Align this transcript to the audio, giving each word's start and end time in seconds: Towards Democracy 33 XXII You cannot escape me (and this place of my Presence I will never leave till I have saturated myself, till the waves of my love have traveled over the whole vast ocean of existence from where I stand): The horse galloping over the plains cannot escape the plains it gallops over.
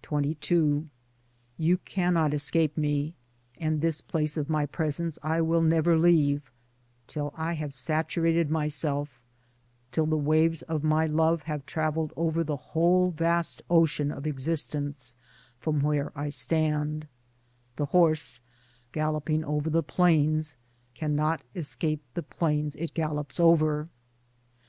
Towards 0.00 0.26
Democracy 0.26 0.64
33 0.74 0.78
XXII 0.78 0.84
You 1.58 1.78
cannot 1.78 2.32
escape 2.34 2.76
me 2.78 3.14
(and 3.58 3.80
this 3.80 4.00
place 4.00 4.36
of 4.36 4.48
my 4.48 4.64
Presence 4.64 5.18
I 5.24 5.40
will 5.40 5.60
never 5.60 5.98
leave 5.98 6.52
till 7.08 7.34
I 7.36 7.54
have 7.54 7.74
saturated 7.74 8.48
myself, 8.48 9.20
till 9.90 10.06
the 10.06 10.16
waves 10.16 10.62
of 10.62 10.84
my 10.84 11.06
love 11.06 11.42
have 11.50 11.66
traveled 11.66 12.12
over 12.16 12.44
the 12.44 12.54
whole 12.78 13.10
vast 13.10 13.60
ocean 13.68 14.12
of 14.12 14.24
existence 14.24 15.16
from 15.58 15.80
where 15.80 16.12
I 16.16 16.28
stand): 16.28 17.08
The 17.74 17.86
horse 17.86 18.38
galloping 18.92 19.44
over 19.44 19.68
the 19.68 19.82
plains 19.82 20.56
cannot 20.94 21.42
escape 21.56 22.02
the 22.14 22.22
plains 22.22 22.76
it 22.76 22.94
gallops 22.94 23.40
over. 23.40 23.88